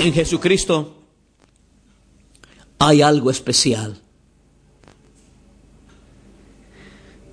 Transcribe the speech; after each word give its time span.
En 0.00 0.14
Jesucristo 0.14 0.94
hay 2.78 3.02
algo 3.02 3.30
especial. 3.30 4.00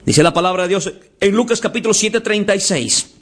Dice 0.06 0.22
la 0.22 0.34
palabra 0.34 0.64
de 0.64 0.70
Dios 0.70 0.92
en 1.22 1.34
Lucas 1.34 1.62
capítulo 1.62 1.94
7, 1.94 2.20
36. 2.20 3.14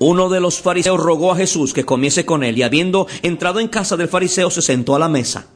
Uno 0.00 0.28
de 0.28 0.40
los 0.40 0.58
fariseos 0.58 0.98
rogó 0.98 1.30
a 1.30 1.36
Jesús 1.36 1.72
que 1.72 1.84
comiese 1.84 2.24
con 2.24 2.42
él 2.42 2.58
y 2.58 2.64
habiendo 2.64 3.06
entrado 3.22 3.60
en 3.60 3.68
casa 3.68 3.96
del 3.96 4.08
fariseo 4.08 4.50
se 4.50 4.60
sentó 4.60 4.96
a 4.96 4.98
la 4.98 5.08
mesa. 5.08 5.46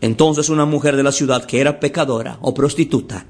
Entonces 0.00 0.48
una 0.48 0.64
mujer 0.64 0.96
de 0.96 1.02
la 1.02 1.12
ciudad 1.12 1.44
que 1.44 1.60
era 1.60 1.80
pecadora 1.80 2.38
o 2.40 2.54
prostituta, 2.54 3.26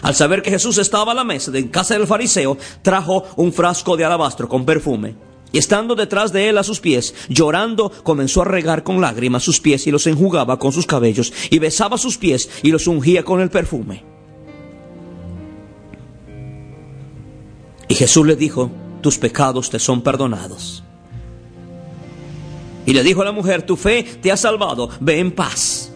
al 0.00 0.14
saber 0.14 0.40
que 0.40 0.50
Jesús 0.50 0.78
estaba 0.78 1.12
a 1.12 1.14
la 1.14 1.24
mesa 1.24 1.50
en 1.54 1.68
casa 1.68 1.92
del 1.92 2.06
fariseo, 2.06 2.56
trajo 2.80 3.24
un 3.36 3.52
frasco 3.52 3.98
de 3.98 4.06
alabastro 4.06 4.48
con 4.48 4.64
perfume. 4.64 5.33
Y 5.54 5.58
estando 5.58 5.94
detrás 5.94 6.32
de 6.32 6.48
él 6.48 6.58
a 6.58 6.64
sus 6.64 6.80
pies, 6.80 7.14
llorando, 7.28 7.88
comenzó 8.02 8.42
a 8.42 8.44
regar 8.44 8.82
con 8.82 9.00
lágrimas 9.00 9.44
sus 9.44 9.60
pies 9.60 9.86
y 9.86 9.92
los 9.92 10.08
enjugaba 10.08 10.58
con 10.58 10.72
sus 10.72 10.84
cabellos, 10.84 11.32
y 11.48 11.60
besaba 11.60 11.96
sus 11.96 12.18
pies 12.18 12.50
y 12.64 12.72
los 12.72 12.88
ungía 12.88 13.22
con 13.22 13.40
el 13.40 13.50
perfume. 13.50 14.02
Y 17.86 17.94
Jesús 17.94 18.26
le 18.26 18.34
dijo, 18.34 18.68
tus 19.00 19.16
pecados 19.16 19.70
te 19.70 19.78
son 19.78 20.02
perdonados. 20.02 20.82
Y 22.84 22.92
le 22.92 23.04
dijo 23.04 23.22
a 23.22 23.24
la 23.24 23.30
mujer, 23.30 23.62
tu 23.62 23.76
fe 23.76 24.02
te 24.02 24.32
ha 24.32 24.36
salvado, 24.36 24.88
ve 24.98 25.20
en 25.20 25.30
paz. 25.30 25.92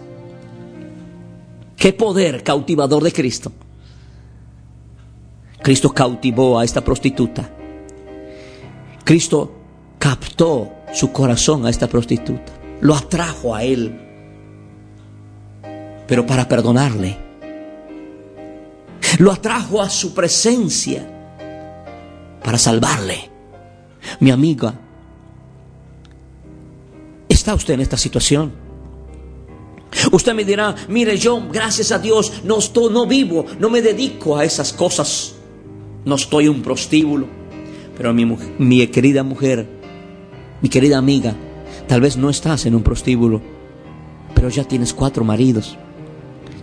Qué 1.76 1.92
poder 1.92 2.44
cautivador 2.44 3.02
de 3.02 3.12
Cristo. 3.12 3.50
Cristo 5.60 5.92
cautivó 5.92 6.60
a 6.60 6.64
esta 6.64 6.84
prostituta. 6.84 7.57
Cristo 9.08 9.50
captó 9.98 10.70
su 10.92 11.12
corazón 11.12 11.64
a 11.64 11.70
esta 11.70 11.86
prostituta. 11.86 12.52
Lo 12.82 12.94
atrajo 12.94 13.54
a 13.54 13.64
él. 13.64 13.98
Pero 16.06 16.26
para 16.26 16.46
perdonarle. 16.46 17.16
Lo 19.18 19.32
atrajo 19.32 19.80
a 19.80 19.88
su 19.88 20.12
presencia 20.12 21.08
para 22.44 22.58
salvarle. 22.58 23.30
Mi 24.20 24.30
amiga, 24.30 24.74
¿está 27.30 27.54
usted 27.54 27.72
en 27.72 27.80
esta 27.80 27.96
situación? 27.96 28.52
Usted 30.12 30.34
me 30.34 30.44
dirá, 30.44 30.74
mire, 30.86 31.16
yo, 31.16 31.48
gracias 31.50 31.92
a 31.92 31.98
Dios, 31.98 32.42
no, 32.44 32.58
estoy, 32.58 32.92
no 32.92 33.06
vivo, 33.06 33.46
no 33.58 33.70
me 33.70 33.80
dedico 33.80 34.36
a 34.36 34.44
esas 34.44 34.70
cosas. 34.74 35.32
No 36.04 36.16
estoy 36.16 36.46
un 36.46 36.60
prostíbulo. 36.60 37.37
Pero 37.98 38.14
mi, 38.14 38.24
mi 38.58 38.86
querida 38.86 39.22
mujer, 39.22 39.68
mi 40.62 40.70
querida 40.70 40.96
amiga, 40.96 41.34
tal 41.86 42.00
vez 42.00 42.16
no 42.16 42.30
estás 42.30 42.64
en 42.64 42.74
un 42.74 42.82
prostíbulo, 42.82 43.42
pero 44.34 44.48
ya 44.48 44.64
tienes 44.64 44.94
cuatro 44.94 45.24
maridos. 45.24 45.76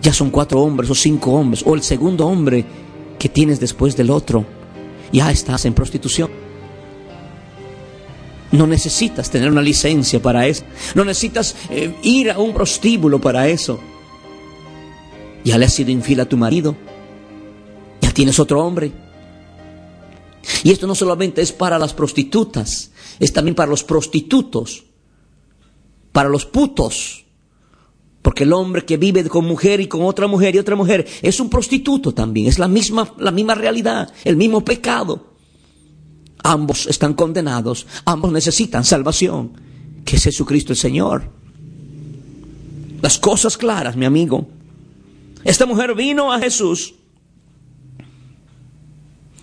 Ya 0.02 0.12
son 0.12 0.30
cuatro 0.30 0.60
hombres 0.60 0.90
o 0.90 0.94
cinco 0.94 1.32
hombres, 1.32 1.62
o 1.66 1.74
el 1.74 1.82
segundo 1.82 2.26
hombre 2.26 2.64
que 3.18 3.28
tienes 3.28 3.60
después 3.60 3.96
del 3.96 4.10
otro 4.10 4.44
ya 5.12 5.30
estás 5.30 5.64
en 5.64 5.74
prostitución. 5.74 6.30
No 8.52 8.66
necesitas 8.66 9.30
tener 9.30 9.50
una 9.50 9.62
licencia 9.62 10.20
para 10.20 10.46
eso. 10.46 10.64
No 10.94 11.04
necesitas 11.04 11.56
eh, 11.70 11.94
ir 12.02 12.30
a 12.30 12.38
un 12.38 12.54
prostíbulo 12.54 13.20
para 13.20 13.48
eso. 13.48 13.80
Ya 15.44 15.58
le 15.58 15.66
has 15.66 15.74
sido 15.74 15.90
infiel 15.90 16.20
a 16.20 16.26
tu 16.26 16.36
marido. 16.36 16.76
Ya 18.00 18.12
tienes 18.12 18.38
otro 18.38 18.64
hombre. 18.64 18.92
Y 20.62 20.70
esto 20.70 20.86
no 20.86 20.94
solamente 20.94 21.42
es 21.42 21.52
para 21.52 21.78
las 21.78 21.94
prostitutas, 21.94 22.90
es 23.18 23.32
también 23.32 23.54
para 23.54 23.70
los 23.70 23.84
prostitutos, 23.84 24.84
para 26.12 26.28
los 26.28 26.46
putos. 26.46 27.24
Porque 28.22 28.42
el 28.42 28.52
hombre 28.52 28.84
que 28.84 28.96
vive 28.96 29.28
con 29.28 29.44
mujer 29.44 29.80
y 29.80 29.86
con 29.86 30.02
otra 30.02 30.26
mujer 30.26 30.54
y 30.54 30.58
otra 30.58 30.74
mujer 30.74 31.06
es 31.22 31.38
un 31.38 31.48
prostituto 31.48 32.12
también. 32.12 32.48
Es 32.48 32.58
la 32.58 32.66
misma, 32.66 33.14
la 33.18 33.30
misma 33.30 33.54
realidad, 33.54 34.12
el 34.24 34.36
mismo 34.36 34.64
pecado. 34.64 35.34
Ambos 36.42 36.86
están 36.86 37.14
condenados, 37.14 37.86
ambos 38.04 38.32
necesitan 38.32 38.84
salvación, 38.84 39.52
que 40.04 40.16
es 40.16 40.24
Jesucristo 40.24 40.72
el 40.72 40.76
Señor. 40.76 41.30
Las 43.00 43.18
cosas 43.18 43.56
claras, 43.56 43.96
mi 43.96 44.06
amigo. 44.06 44.48
Esta 45.44 45.66
mujer 45.66 45.94
vino 45.94 46.32
a 46.32 46.40
Jesús 46.40 46.94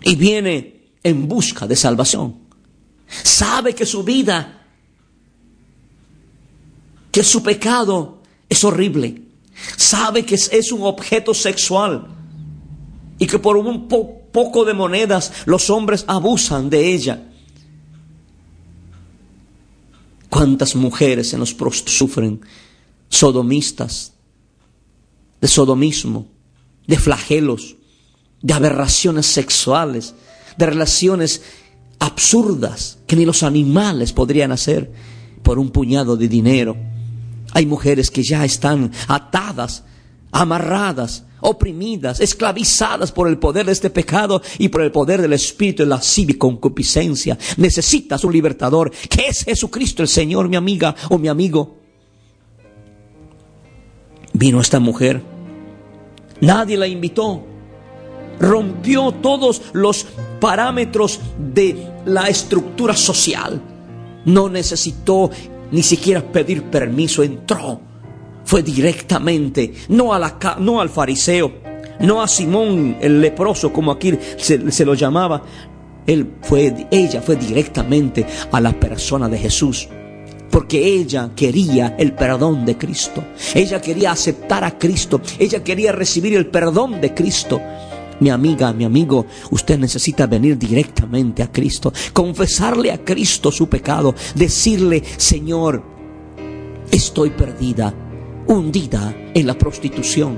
y 0.03 0.15
viene 0.15 0.72
en 1.03 1.27
busca 1.27 1.67
de 1.67 1.75
salvación. 1.75 2.35
Sabe 3.07 3.75
que 3.75 3.85
su 3.85 4.03
vida, 4.03 4.65
que 7.11 7.23
su 7.23 7.43
pecado 7.43 8.21
es 8.49 8.63
horrible. 8.63 9.21
Sabe 9.77 10.25
que 10.25 10.35
es, 10.35 10.71
un 10.71 10.83
objeto 10.83 11.33
sexual 11.33 12.07
y 13.19 13.27
que 13.27 13.39
por 13.39 13.57
un 13.57 13.87
poco 13.87 14.65
de 14.65 14.73
monedas 14.73 15.31
los 15.45 15.69
hombres 15.69 16.05
abusan 16.07 16.69
de 16.69 16.93
ella. 16.93 17.29
¿Cuántas 20.29 20.75
mujeres 20.75 21.33
en 21.33 21.39
los 21.39 21.55
sufren 21.85 22.41
sodomistas, 23.09 24.13
de 25.39 25.47
sodomismo, 25.47 26.27
de 26.87 26.97
flagelos, 26.97 27.75
de 28.41 28.53
aberraciones 28.53 29.27
sexuales, 29.27 30.15
de 30.57 30.65
relaciones 30.65 31.41
absurdas 31.99 32.99
que 33.07 33.15
ni 33.15 33.25
los 33.25 33.43
animales 33.43 34.13
podrían 34.13 34.51
hacer 34.51 34.91
por 35.41 35.59
un 35.59 35.69
puñado 35.69 36.17
de 36.17 36.27
dinero? 36.27 36.75
Hay 37.53 37.65
mujeres 37.65 38.09
que 38.09 38.23
ya 38.23 38.43
están 38.45 38.91
atadas, 39.07 39.83
amarradas, 40.31 41.25
oprimidas, 41.43 42.19
esclavizadas 42.19 43.11
por 43.11 43.27
el 43.27 43.37
poder 43.37 43.65
de 43.65 43.73
este 43.73 43.89
pecado 43.89 44.41
y 44.57 44.69
por 44.69 44.81
el 44.81 44.91
poder 44.91 45.21
del 45.21 45.33
espíritu 45.33 45.83
de 45.83 45.89
la 45.89 46.01
cívica 46.01 46.39
concupiscencia. 46.39 47.37
Necesitas 47.57 48.23
un 48.23 48.33
libertador, 48.33 48.91
que 49.09 49.27
es 49.27 49.43
Jesucristo 49.43 50.01
el 50.01 50.07
Señor, 50.07 50.49
mi 50.49 50.55
amiga 50.55 50.95
o 51.09 51.17
mi 51.17 51.27
amigo. 51.27 51.77
Vino 54.33 54.59
esta 54.59 54.79
mujer, 54.79 55.21
nadie 56.41 56.75
la 56.75 56.87
invitó, 56.87 57.45
rompió 58.39 59.11
todos 59.11 59.61
los 59.73 60.05
parámetros 60.39 61.19
de 61.37 61.91
la 62.05 62.27
estructura 62.27 62.95
social. 62.95 63.61
No 64.25 64.49
necesitó 64.49 65.29
ni 65.71 65.83
siquiera 65.83 66.21
pedir 66.21 66.63
permiso, 66.63 67.23
entró. 67.23 67.81
Fue 68.45 68.61
directamente, 68.61 69.73
no, 69.89 70.13
a 70.13 70.19
la, 70.19 70.37
no 70.59 70.81
al 70.81 70.89
fariseo, 70.89 71.53
no 72.01 72.21
a 72.21 72.27
Simón 72.27 72.97
el 72.99 73.21
leproso, 73.21 73.71
como 73.71 73.91
aquí 73.91 74.17
se, 74.37 74.85
lo 74.85 74.93
llamaba. 74.93 75.41
Ella 76.05 77.21
fue 77.21 77.35
directamente 77.37 78.25
a 78.51 78.59
la 78.59 78.73
persona 78.73 79.29
de 79.29 79.37
Jesús 79.37 79.87
porque 80.53 80.85
ella 80.85 81.31
quería 81.35 81.95
el 81.97 82.13
perdón 82.13 82.63
de 82.63 82.77
Cristo. 82.77 83.23
Ella 83.55 83.81
quería 83.81 84.11
aceptar 84.11 84.63
a 84.63 84.77
Cristo. 84.77 85.19
Ella 85.39 85.63
quería 85.63 85.91
recibir 85.91 86.35
el 86.35 86.45
perdón 86.45 87.01
de 87.01 87.11
Cristo. 87.15 87.59
Mi 88.19 88.29
amiga, 88.29 88.73
mi 88.73 88.85
amigo, 88.85 89.25
usted 89.51 89.77
necesita 89.77 90.27
venir 90.27 90.57
directamente 90.57 91.43
a 91.43 91.51
Cristo, 91.51 91.91
confesarle 92.13 92.91
a 92.91 93.03
Cristo 93.03 93.51
su 93.51 93.67
pecado, 93.67 94.15
decirle, 94.35 95.03
Señor, 95.17 95.83
estoy 96.91 97.31
perdida, 97.31 97.93
hundida 98.47 99.15
en 99.33 99.47
la 99.47 99.57
prostitución, 99.57 100.37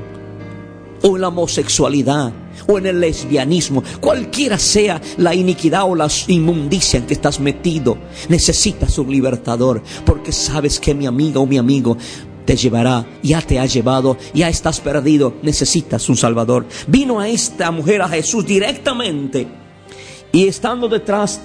o 1.04 1.16
en 1.16 1.22
la 1.22 1.27
homosexualidad, 1.27 2.33
o 2.68 2.77
en 2.77 2.86
el 2.88 3.00
lesbianismo, 3.00 3.83
cualquiera 4.00 4.57
sea 4.57 5.01
la 5.18 5.36
iniquidad 5.36 5.83
o 5.83 5.95
la 5.95 6.07
inmundicia 6.27 7.00
en 7.00 7.06
que 7.06 7.13
estás 7.13 7.39
metido, 7.39 7.98
necesitas 8.30 8.98
un 8.98 9.12
libertador, 9.12 9.83
porque 10.06 10.31
sabes 10.31 10.80
que 10.80 10.95
mi 10.95 11.06
amiga 11.06 11.39
o 11.39 11.45
mi 11.45 11.57
amigo, 11.57 11.98
te 12.45 12.56
llevará, 12.56 13.06
ya 13.24 13.42
te 13.42 13.59
ha 13.59 13.65
llevado, 13.65 14.18
ya 14.33 14.50
estás 14.50 14.80
perdido, 14.80 15.33
necesitas 15.42 16.07
un 16.09 16.18
Salvador. 16.18 16.65
Vino 16.88 17.19
a 17.19 17.27
esta 17.27 17.71
mujer, 17.71 18.01
a 18.01 18.09
Jesús 18.09 18.45
directamente, 18.45 19.47
y 20.31 20.47
estando 20.47 20.88
detrás 20.88 21.42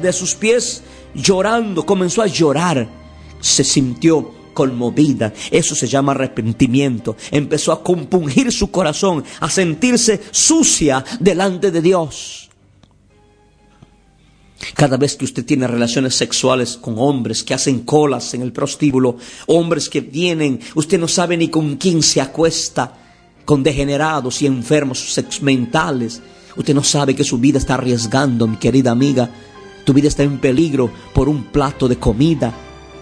de 0.00 0.12
sus 0.12 0.34
pies, 0.34 0.82
llorando, 1.14 1.84
comenzó 1.84 2.22
a 2.22 2.26
llorar, 2.26 2.88
se 3.40 3.64
sintió 3.64 4.32
conmovida. 4.54 5.32
Eso 5.50 5.76
se 5.76 5.86
llama 5.86 6.12
arrepentimiento. 6.12 7.16
Empezó 7.30 7.70
a 7.70 7.82
compungir 7.82 8.50
su 8.52 8.72
corazón, 8.72 9.24
a 9.38 9.48
sentirse 9.48 10.20
sucia 10.32 11.04
delante 11.20 11.70
de 11.70 11.80
Dios. 11.80 12.47
Cada 14.74 14.96
vez 14.96 15.16
que 15.16 15.24
usted 15.24 15.44
tiene 15.44 15.66
relaciones 15.66 16.14
sexuales 16.14 16.76
con 16.76 16.94
hombres 16.98 17.42
que 17.42 17.54
hacen 17.54 17.80
colas 17.80 18.34
en 18.34 18.42
el 18.42 18.52
prostíbulo, 18.52 19.16
hombres 19.46 19.88
que 19.88 20.00
vienen, 20.00 20.60
usted 20.74 20.98
no 20.98 21.08
sabe 21.08 21.36
ni 21.36 21.48
con 21.48 21.76
quién 21.76 22.02
se 22.02 22.20
acuesta, 22.20 22.92
con 23.44 23.62
degenerados 23.62 24.42
y 24.42 24.46
enfermos 24.46 25.18
mentales. 25.42 26.20
Usted 26.56 26.74
no 26.74 26.82
sabe 26.82 27.14
que 27.14 27.24
su 27.24 27.38
vida 27.38 27.58
está 27.58 27.74
arriesgando, 27.74 28.46
mi 28.46 28.56
querida 28.56 28.90
amiga. 28.90 29.30
Tu 29.84 29.94
vida 29.94 30.08
está 30.08 30.24
en 30.24 30.38
peligro 30.38 30.90
por 31.14 31.28
un 31.28 31.44
plato 31.44 31.88
de 31.88 31.96
comida 31.96 32.52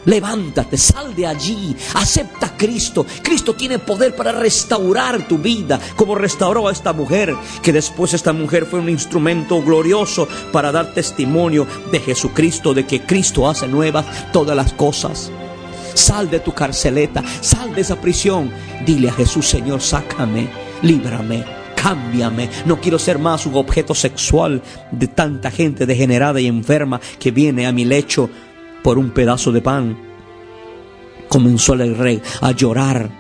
Levántate, 0.07 0.79
sal 0.79 1.15
de 1.17 1.27
allí, 1.27 1.77
acepta 1.95 2.47
a 2.47 2.57
Cristo. 2.57 3.05
Cristo 3.23 3.55
tiene 3.55 3.81
poder 3.81 4.15
para 4.15 4.31
restaurar 4.31 5.27
tu 5.27 5.37
vida, 5.39 5.81
como 5.97 6.15
restauró 6.15 6.69
a 6.69 6.73
esta 6.73 6.93
mujer, 6.93 7.35
que 7.61 7.73
después 7.73 8.15
esta 8.15 8.33
mujer 8.33 8.67
fue 8.67 8.79
un 8.79 8.89
instrumento 8.89 9.61
glorioso 9.63 10.29
para 10.53 10.71
dar 10.71 10.95
testimonio 10.95 11.67
de 11.91 11.99
Jesucristo, 11.99 12.73
de 12.73 12.87
que 12.87 13.03
Cristo 13.03 13.49
hace 13.49 13.67
nuevas 13.67 14.07
todas 14.33 14.57
las 14.57 14.73
cosas. 14.73 15.33
Sal 15.95 16.31
de 16.31 16.39
tu 16.39 16.53
carceleta, 16.53 17.25
sal 17.41 17.75
de 17.75 17.81
esa 17.81 18.01
prisión. 18.01 18.53
Dile 18.85 19.09
a 19.09 19.13
Jesús, 19.13 19.49
Señor, 19.49 19.81
sácame, 19.81 20.49
líbrame, 20.83 21.45
cámbiame. 21.75 22.49
No 22.65 22.81
quiero 22.81 23.01
ser 23.01 23.19
más 23.19 23.45
un 23.45 23.57
objeto 23.57 23.93
sexual 23.93 24.63
de 24.93 25.09
tanta 25.09 25.51
gente 25.51 25.85
degenerada 25.85 26.41
y 26.41 26.47
enferma 26.47 27.01
que 27.19 27.33
viene 27.33 27.67
a 27.67 27.73
mi 27.73 27.85
lecho 27.85 28.31
por 28.87 28.99
un 28.99 29.11
pedazo 29.11 29.51
de 29.51 29.61
pan. 29.61 29.99
Comenzó 31.29 31.73
el 31.73 31.97
rey 31.97 32.23
a 32.41 32.53
llorar 32.53 33.11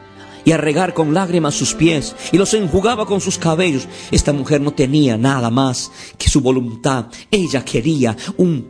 y 0.44 0.52
a 0.52 0.56
regar 0.58 0.94
con 0.94 1.12
lágrimas 1.12 1.56
sus 1.56 1.74
pies 1.74 2.14
y 2.30 2.38
los 2.38 2.54
enjugaba 2.54 3.04
con 3.04 3.20
sus 3.20 3.36
cabellos. 3.36 3.88
Esta 4.12 4.32
mujer 4.32 4.60
no 4.60 4.74
tenía 4.74 5.18
nada 5.18 5.50
más 5.50 5.90
que 6.16 6.30
su 6.30 6.40
voluntad. 6.40 7.06
Ella 7.32 7.64
quería 7.64 8.16
un 8.36 8.64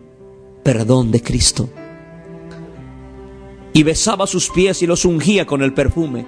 perdón 0.65 1.11
de 1.11 1.23
Cristo. 1.23 1.69
Y 3.75 3.83
besaba 3.83 4.27
sus 4.27 4.49
pies 4.49 4.81
y 4.81 4.87
los 4.87 5.05
ungía 5.05 5.45
con 5.45 5.61
el 5.61 5.75
perfume. 5.75 6.25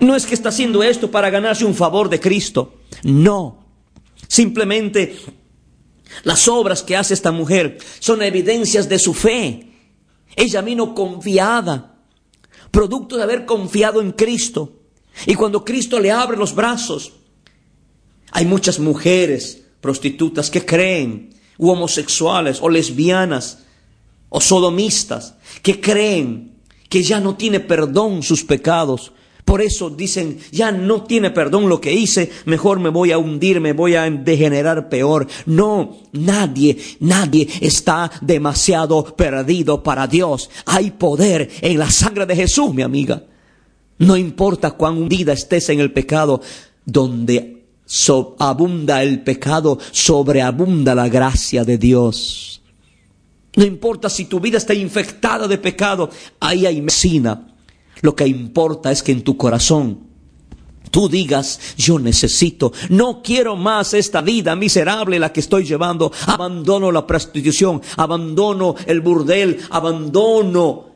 No 0.00 0.16
es 0.16 0.26
que 0.26 0.34
está 0.34 0.48
haciendo 0.48 0.82
esto 0.82 1.08
para 1.08 1.30
ganarse 1.30 1.64
un 1.64 1.76
favor 1.76 2.08
de 2.08 2.18
Cristo. 2.18 2.80
No. 3.04 3.64
Simplemente 4.26 5.14
las 6.22 6.48
obras 6.48 6.82
que 6.82 6.96
hace 6.96 7.14
esta 7.14 7.32
mujer 7.32 7.78
son 7.98 8.22
evidencias 8.22 8.88
de 8.88 8.98
su 8.98 9.14
fe. 9.14 9.72
Ella 10.36 10.60
vino 10.60 10.94
confiada, 10.94 11.98
producto 12.70 13.16
de 13.16 13.22
haber 13.22 13.46
confiado 13.46 14.00
en 14.00 14.12
Cristo. 14.12 14.72
Y 15.26 15.34
cuando 15.34 15.64
Cristo 15.64 15.98
le 15.98 16.12
abre 16.12 16.36
los 16.36 16.54
brazos, 16.54 17.12
hay 18.30 18.46
muchas 18.46 18.78
mujeres 18.78 19.64
prostitutas 19.80 20.50
que 20.50 20.64
creen, 20.64 21.34
u 21.58 21.70
homosexuales, 21.70 22.58
o 22.62 22.68
lesbianas, 22.68 23.64
o 24.28 24.40
sodomistas, 24.40 25.34
que 25.62 25.80
creen 25.80 26.54
que 26.88 27.02
ya 27.02 27.20
no 27.20 27.36
tiene 27.36 27.60
perdón 27.60 28.22
sus 28.22 28.44
pecados, 28.44 29.12
por 29.50 29.62
eso 29.62 29.90
dicen, 29.90 30.38
ya 30.52 30.70
no 30.70 31.02
tiene 31.02 31.32
perdón 31.32 31.68
lo 31.68 31.80
que 31.80 31.92
hice, 31.92 32.30
mejor 32.44 32.78
me 32.78 32.88
voy 32.88 33.10
a 33.10 33.18
hundir, 33.18 33.60
me 33.60 33.72
voy 33.72 33.96
a 33.96 34.08
degenerar 34.08 34.88
peor. 34.88 35.26
No, 35.46 35.98
nadie, 36.12 36.78
nadie 37.00 37.48
está 37.60 38.12
demasiado 38.20 39.04
perdido 39.16 39.82
para 39.82 40.06
Dios. 40.06 40.50
Hay 40.66 40.92
poder 40.92 41.50
en 41.62 41.80
la 41.80 41.90
sangre 41.90 42.26
de 42.26 42.36
Jesús, 42.36 42.72
mi 42.72 42.82
amiga. 42.82 43.24
No 43.98 44.16
importa 44.16 44.70
cuán 44.70 44.96
hundida 44.96 45.32
estés 45.32 45.68
en 45.70 45.80
el 45.80 45.92
pecado, 45.92 46.40
donde 46.84 47.64
abunda 48.38 49.02
el 49.02 49.24
pecado, 49.24 49.80
sobreabunda 49.90 50.94
la 50.94 51.08
gracia 51.08 51.64
de 51.64 51.76
Dios. 51.76 52.62
No 53.56 53.64
importa 53.64 54.08
si 54.08 54.26
tu 54.26 54.38
vida 54.38 54.58
está 54.58 54.74
infectada 54.74 55.48
de 55.48 55.58
pecado, 55.58 56.08
ahí 56.38 56.66
hay 56.66 56.80
medicina 56.80 57.48
lo 58.02 58.14
que 58.14 58.26
importa 58.26 58.90
es 58.90 59.02
que 59.02 59.12
en 59.12 59.22
tu 59.22 59.36
corazón 59.36 60.10
tú 60.90 61.08
digas, 61.08 61.60
yo 61.76 61.98
necesito, 61.98 62.72
no 62.88 63.22
quiero 63.22 63.56
más 63.56 63.94
esta 63.94 64.20
vida 64.20 64.56
miserable 64.56 65.18
la 65.18 65.32
que 65.32 65.40
estoy 65.40 65.64
llevando, 65.64 66.12
abandono 66.26 66.90
la 66.90 67.06
prostitución, 67.06 67.80
abandono 67.96 68.74
el 68.86 69.00
burdel, 69.00 69.60
abandono 69.70 70.90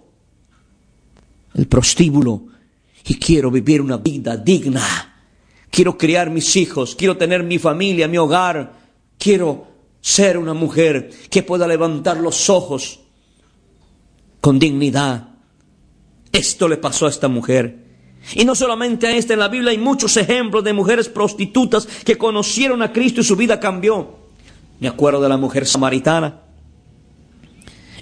el 1.54 1.66
prostíbulo 1.66 2.46
y 3.06 3.14
quiero 3.14 3.50
vivir 3.50 3.80
una 3.80 3.98
vida 3.98 4.36
digna. 4.36 5.10
Quiero 5.70 5.98
criar 5.98 6.30
mis 6.30 6.54
hijos, 6.56 6.94
quiero 6.94 7.16
tener 7.16 7.42
mi 7.42 7.58
familia, 7.58 8.06
mi 8.08 8.16
hogar, 8.16 8.78
quiero 9.18 9.66
ser 10.00 10.38
una 10.38 10.54
mujer 10.54 11.10
que 11.30 11.42
pueda 11.42 11.66
levantar 11.66 12.18
los 12.18 12.48
ojos 12.48 13.00
con 14.40 14.58
dignidad 14.58 15.33
esto 16.34 16.68
le 16.68 16.76
pasó 16.76 17.06
a 17.06 17.10
esta 17.10 17.28
mujer. 17.28 17.78
Y 18.34 18.44
no 18.44 18.54
solamente 18.54 19.06
a 19.06 19.16
esta, 19.16 19.34
en 19.34 19.38
la 19.38 19.48
Biblia 19.48 19.70
hay 19.70 19.78
muchos 19.78 20.16
ejemplos 20.16 20.64
de 20.64 20.72
mujeres 20.72 21.08
prostitutas 21.08 21.86
que 21.86 22.18
conocieron 22.18 22.82
a 22.82 22.92
Cristo 22.92 23.20
y 23.20 23.24
su 23.24 23.36
vida 23.36 23.60
cambió. 23.60 24.18
Me 24.80 24.88
acuerdo 24.88 25.22
de 25.22 25.28
la 25.28 25.36
mujer 25.36 25.64
samaritana. 25.64 26.42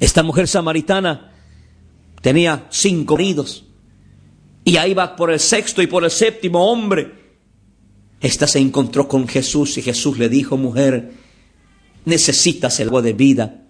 Esta 0.01 0.23
mujer 0.23 0.49
samaritana 0.49 1.33
tenía 2.23 2.67
cinco 2.71 3.15
maridos. 3.15 3.67
Y 4.65 4.79
ahí 4.79 4.95
va 4.95 5.15
por 5.15 5.31
el 5.31 5.41
sexto 5.41 5.83
y 5.83 5.87
por 5.87 6.03
el 6.03 6.11
séptimo 6.11 6.71
hombre. 6.71 7.13
Esta 8.21 8.47
se 8.47 8.61
encontró 8.61 9.09
con 9.09 9.29
Jesús 9.29 9.77
y 9.77 9.83
Jesús 9.83 10.17
le 10.19 10.29
dijo, 10.31 10.57
mujer, 10.57 11.13
necesitas 12.07 12.81
el 12.81 12.89
agua 12.89 13.03
de 13.03 13.13
vida, 13.13 13.65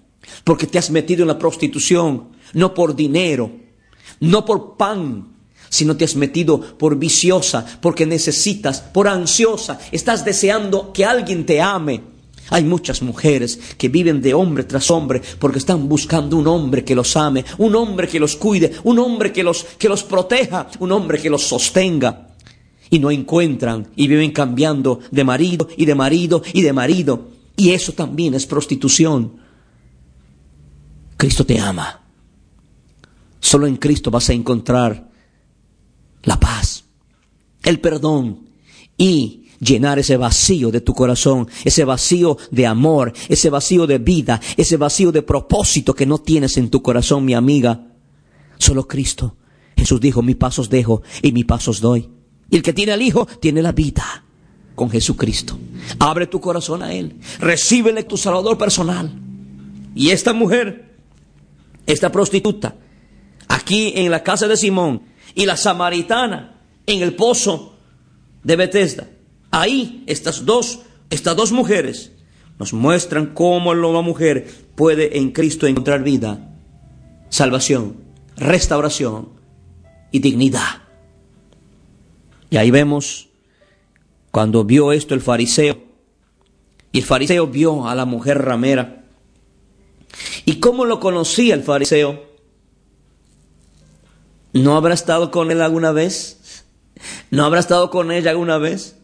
porque 0.44 0.66
te 0.66 0.78
has 0.78 0.90
metido 0.90 1.22
en 1.22 1.28
la 1.28 1.38
prostitución, 1.38 2.28
no 2.52 2.74
por 2.74 2.94
dinero, 2.94 3.61
no 4.22 4.44
por 4.44 4.76
pan, 4.76 5.28
sino 5.68 5.96
te 5.96 6.04
has 6.04 6.16
metido 6.16 6.60
por 6.60 6.96
viciosa, 6.96 7.66
porque 7.80 8.06
necesitas, 8.06 8.80
por 8.80 9.08
ansiosa, 9.08 9.80
estás 9.90 10.24
deseando 10.24 10.92
que 10.92 11.04
alguien 11.04 11.44
te 11.44 11.60
ame. 11.60 12.02
Hay 12.50 12.64
muchas 12.64 13.02
mujeres 13.02 13.58
que 13.78 13.88
viven 13.88 14.20
de 14.20 14.34
hombre 14.34 14.64
tras 14.64 14.90
hombre 14.90 15.22
porque 15.38 15.58
están 15.58 15.88
buscando 15.88 16.36
un 16.36 16.46
hombre 16.46 16.84
que 16.84 16.94
los 16.94 17.16
ame, 17.16 17.44
un 17.58 17.74
hombre 17.74 18.06
que 18.06 18.20
los 18.20 18.36
cuide, 18.36 18.72
un 18.84 18.98
hombre 18.98 19.32
que 19.32 19.42
los, 19.42 19.64
que 19.78 19.88
los 19.88 20.04
proteja, 20.04 20.68
un 20.78 20.92
hombre 20.92 21.20
que 21.20 21.30
los 21.30 21.42
sostenga. 21.42 22.28
Y 22.90 22.98
no 22.98 23.10
encuentran 23.10 23.88
y 23.96 24.06
viven 24.06 24.32
cambiando 24.32 25.00
de 25.10 25.24
marido 25.24 25.66
y 25.76 25.86
de 25.86 25.94
marido 25.94 26.42
y 26.52 26.60
de 26.60 26.72
marido. 26.74 27.28
Y 27.56 27.70
eso 27.70 27.92
también 27.92 28.34
es 28.34 28.44
prostitución. 28.44 29.32
Cristo 31.16 31.46
te 31.46 31.58
ama. 31.58 32.01
Solo 33.42 33.66
en 33.66 33.76
Cristo 33.76 34.10
vas 34.12 34.30
a 34.30 34.32
encontrar 34.32 35.10
la 36.22 36.38
paz, 36.38 36.84
el 37.64 37.80
perdón 37.80 38.48
y 38.96 39.48
llenar 39.58 39.98
ese 39.98 40.16
vacío 40.16 40.70
de 40.70 40.80
tu 40.80 40.94
corazón, 40.94 41.48
ese 41.64 41.84
vacío 41.84 42.38
de 42.52 42.68
amor, 42.68 43.12
ese 43.28 43.50
vacío 43.50 43.88
de 43.88 43.98
vida, 43.98 44.40
ese 44.56 44.76
vacío 44.76 45.10
de 45.10 45.22
propósito 45.22 45.92
que 45.92 46.06
no 46.06 46.18
tienes 46.18 46.56
en 46.56 46.70
tu 46.70 46.82
corazón, 46.82 47.24
mi 47.24 47.34
amiga. 47.34 47.88
Solo 48.58 48.86
Cristo. 48.86 49.36
Jesús 49.76 50.00
dijo, 50.00 50.22
mi 50.22 50.36
pasos 50.36 50.70
dejo 50.70 51.02
y 51.20 51.32
mi 51.32 51.42
pasos 51.42 51.80
doy. 51.80 52.08
Y 52.48 52.54
el 52.56 52.62
que 52.62 52.72
tiene 52.72 52.92
al 52.92 53.02
Hijo 53.02 53.26
tiene 53.26 53.60
la 53.60 53.72
vida 53.72 54.24
con 54.76 54.88
Jesucristo. 54.88 55.58
Abre 55.98 56.28
tu 56.28 56.40
corazón 56.40 56.84
a 56.84 56.94
Él. 56.94 57.16
Recíbele 57.40 58.04
tu 58.04 58.16
Salvador 58.16 58.56
personal. 58.56 59.12
Y 59.96 60.10
esta 60.10 60.32
mujer, 60.32 60.94
esta 61.86 62.12
prostituta, 62.12 62.76
en 63.72 64.10
la 64.10 64.22
casa 64.22 64.48
de 64.48 64.56
Simón 64.56 65.02
y 65.34 65.46
la 65.46 65.56
samaritana 65.56 66.60
en 66.86 67.02
el 67.02 67.14
pozo 67.14 67.74
de 68.42 68.56
Bethesda. 68.56 69.08
Ahí 69.50 70.04
estas 70.06 70.44
dos, 70.44 70.80
estas 71.10 71.36
dos 71.36 71.52
mujeres 71.52 72.12
nos 72.58 72.72
muestran 72.72 73.34
cómo 73.34 73.74
la 73.74 74.00
mujer 74.02 74.48
puede 74.74 75.18
en 75.18 75.30
Cristo 75.30 75.66
encontrar 75.66 76.02
vida, 76.02 76.54
salvación, 77.28 77.96
restauración 78.36 79.30
y 80.10 80.20
dignidad. 80.20 80.82
Y 82.50 82.56
ahí 82.56 82.70
vemos 82.70 83.28
cuando 84.30 84.64
vio 84.64 84.92
esto 84.92 85.14
el 85.14 85.20
fariseo, 85.20 85.78
y 86.92 86.98
el 86.98 87.04
fariseo 87.04 87.46
vio 87.46 87.88
a 87.88 87.94
la 87.94 88.04
mujer 88.04 88.38
ramera. 88.38 89.04
¿Y 90.44 90.56
cómo 90.56 90.84
lo 90.84 91.00
conocía 91.00 91.54
el 91.54 91.62
fariseo? 91.62 92.31
¿No 94.52 94.76
habrá 94.76 94.94
estado 94.94 95.30
con 95.30 95.50
él 95.50 95.62
alguna 95.62 95.92
vez? 95.92 96.64
¿No 97.30 97.44
habrá 97.44 97.60
estado 97.60 97.90
con 97.90 98.12
ella 98.12 98.30
alguna 98.30 98.58
vez? 98.58 98.96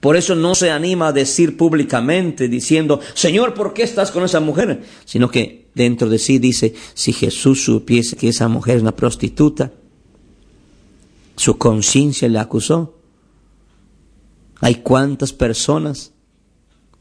Por 0.00 0.16
eso 0.16 0.36
no 0.36 0.54
se 0.54 0.70
anima 0.70 1.08
a 1.08 1.12
decir 1.12 1.56
públicamente 1.56 2.48
diciendo, 2.48 3.00
Señor, 3.14 3.54
¿por 3.54 3.74
qué 3.74 3.82
estás 3.82 4.12
con 4.12 4.22
esa 4.22 4.38
mujer? 4.38 4.84
Sino 5.04 5.28
que 5.28 5.70
dentro 5.74 6.08
de 6.08 6.18
sí 6.18 6.38
dice, 6.38 6.74
si 6.94 7.12
Jesús 7.12 7.64
supiese 7.64 8.16
que 8.16 8.28
esa 8.28 8.46
mujer 8.46 8.76
es 8.76 8.82
una 8.82 8.94
prostituta, 8.94 9.72
su 11.34 11.58
conciencia 11.58 12.28
le 12.28 12.38
acusó. 12.38 12.96
Hay 14.60 14.76
cuántas 14.76 15.32
personas 15.32 16.12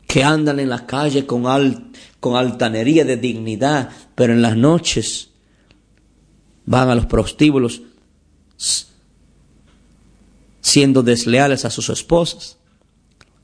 que 0.07 0.23
andan 0.23 0.59
en 0.59 0.69
la 0.69 0.87
calle 0.87 1.27
con, 1.27 1.91
con 2.19 2.35
altanería 2.35 3.05
de 3.05 3.17
dignidad, 3.17 3.89
pero 4.15 4.33
en 4.33 4.41
las 4.41 4.57
noches 4.57 5.31
van 6.67 6.89
a 6.89 6.95
los 6.95 7.07
prostíbulos 7.07 7.81
siendo 10.61 11.01
desleales 11.01 11.65
a 11.65 11.71
sus 11.71 11.89
esposas. 11.89 12.57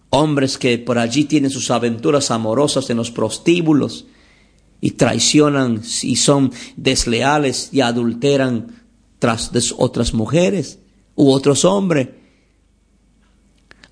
Hombres 0.10 0.60
que 0.60 0.78
por 0.78 1.00
allí 1.00 1.24
tienen 1.24 1.50
sus 1.50 1.72
aventuras 1.72 2.30
amorosas 2.30 2.90
en 2.92 2.98
los 2.98 3.10
prostíbulos 3.10 4.06
y 4.82 4.92
traicionan 4.92 5.82
y 6.04 6.18
son 6.18 6.52
desleales 6.76 7.70
y 7.72 7.82
adulteran 7.82 8.84
tras 9.18 9.52
otras 9.78 10.14
mujeres 10.14 10.80
u 11.16 11.32
otros 11.32 11.64
hombres. 11.64 12.10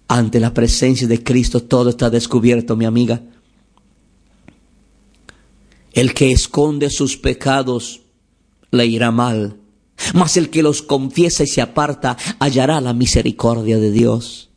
Ante 0.09 0.41
la 0.41 0.53
presencia 0.53 1.07
de 1.07 1.23
Cristo 1.23 1.63
todo 1.63 1.89
está 1.89 2.09
descubierto, 2.09 2.75
mi 2.75 2.83
amiga. 2.83 3.21
El 5.93 6.13
que 6.13 6.33
esconde 6.33 6.89
sus 6.89 7.15
pecados 7.15 8.00
le 8.71 8.85
irá 8.85 9.11
mal, 9.11 9.57
mas 10.13 10.37
el 10.37 10.49
que 10.49 10.63
los 10.63 10.81
confiesa 10.81 11.43
y 11.43 11.47
se 11.47 11.61
aparta 11.61 12.17
hallará 12.39 12.81
la 12.81 12.93
misericordia 12.93 13.77
de 13.77 13.91
Dios. 13.91 14.49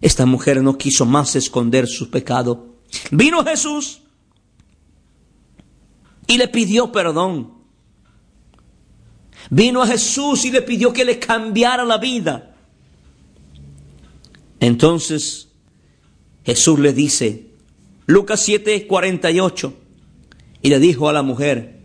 Esta 0.00 0.26
mujer 0.26 0.62
no 0.62 0.76
quiso 0.76 1.06
más 1.06 1.36
esconder 1.36 1.86
su 1.86 2.10
pecado. 2.10 2.76
Vino 3.10 3.44
Jesús 3.44 4.02
y 6.26 6.36
le 6.36 6.48
pidió 6.48 6.92
perdón. 6.92 7.54
Vino 9.48 9.82
a 9.82 9.86
Jesús 9.86 10.44
y 10.44 10.50
le 10.50 10.62
pidió 10.62 10.92
que 10.92 11.04
le 11.04 11.18
cambiara 11.18 11.84
la 11.84 11.98
vida. 11.98 12.54
Entonces 14.60 15.48
Jesús 16.44 16.78
le 16.78 16.92
dice, 16.92 17.50
Lucas 18.06 18.40
7, 18.40 18.86
48, 18.86 19.74
y 20.62 20.68
le 20.68 20.78
dijo 20.78 21.08
a 21.08 21.12
la 21.12 21.22
mujer, 21.22 21.75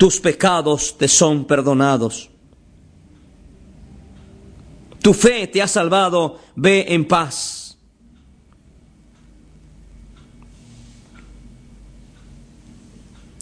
tus 0.00 0.18
pecados 0.18 0.96
te 0.96 1.06
son 1.08 1.44
perdonados. 1.44 2.30
Tu 5.02 5.12
fe 5.12 5.46
te 5.46 5.60
ha 5.60 5.68
salvado, 5.68 6.38
ve 6.56 6.86
en 6.88 7.06
paz. 7.06 7.76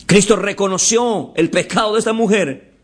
Cristo 0.05 0.35
reconoció 0.35 1.33
el 1.37 1.49
pecado 1.49 1.93
de 1.93 2.01
esta 2.01 2.13
mujer, 2.13 2.75